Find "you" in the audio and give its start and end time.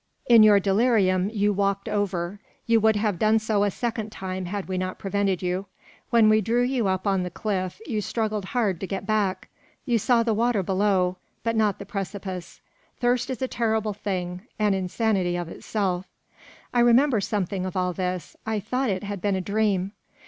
1.29-1.53, 2.65-2.79, 5.43-5.67, 6.63-6.87, 7.85-8.01, 9.85-9.99